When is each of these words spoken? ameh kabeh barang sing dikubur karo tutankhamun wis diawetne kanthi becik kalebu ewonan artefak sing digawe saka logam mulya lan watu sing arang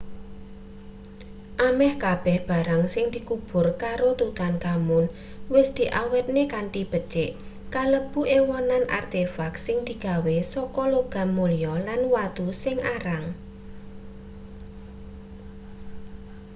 ameh 1.67 1.93
kabeh 2.03 2.37
barang 2.49 2.83
sing 2.93 3.05
dikubur 3.13 3.65
karo 3.83 4.09
tutankhamun 4.19 5.05
wis 5.53 5.67
diawetne 5.77 6.43
kanthi 6.53 6.81
becik 6.91 7.31
kalebu 7.73 8.21
ewonan 8.37 8.83
artefak 8.99 9.53
sing 9.65 9.77
digawe 9.87 10.35
saka 10.53 10.83
logam 10.93 11.29
mulya 11.39 11.73
lan 11.87 12.01
watu 12.13 12.47
sing 12.63 12.77
arang 12.95 13.25